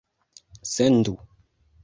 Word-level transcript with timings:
sendu 0.71 1.15